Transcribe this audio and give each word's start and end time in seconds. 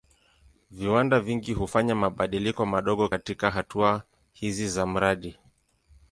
Viwanda 0.71 1.19
vingi 1.19 1.53
hufanya 1.53 1.95
mabadiliko 1.95 2.65
madogo 2.65 3.09
katika 3.09 3.51
hatua 3.51 4.03
hizi 4.31 4.69
za 4.69 4.85
mradi. 4.85 5.39